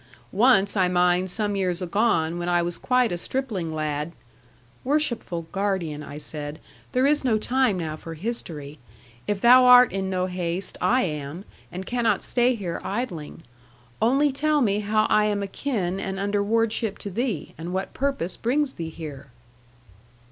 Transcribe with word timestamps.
Once 0.31 0.75
I 0.75 0.87
mind 0.87 1.29
some 1.29 1.55
years 1.55 1.79
agone, 1.79 2.39
when 2.39 2.49
I 2.49 2.63
was 2.63 2.79
quite 2.79 3.11
a 3.11 3.19
stripling 3.19 3.71
lad" 3.71 4.13
'"Worshipful 4.83 5.43
guardian," 5.51 6.01
I 6.01 6.17
said, 6.17 6.59
"there 6.91 7.05
is 7.05 7.23
no 7.23 7.37
time 7.37 7.77
now 7.77 7.95
for 7.97 8.15
history. 8.15 8.79
If 9.27 9.41
thou 9.41 9.65
art 9.65 9.91
in 9.91 10.09
no 10.09 10.25
haste, 10.25 10.75
I 10.81 11.03
am, 11.03 11.45
and 11.71 11.85
cannot 11.85 12.23
stay 12.23 12.55
here 12.55 12.81
idling. 12.83 13.43
Only 14.01 14.31
tell 14.31 14.61
me 14.61 14.79
how 14.79 15.05
I 15.07 15.25
am 15.25 15.43
akin 15.43 15.99
and 15.99 16.17
under 16.17 16.43
wardship 16.43 16.97
to 16.97 17.11
thee, 17.11 17.53
and 17.55 17.71
what 17.71 17.93
purpose 17.93 18.37
brings 18.37 18.73
thee 18.73 18.89
here." 18.89 19.27